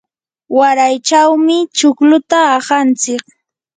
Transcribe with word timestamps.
maraychawmi 0.55 1.57
chukluta 1.77 2.39
aqantsik. 2.57 3.23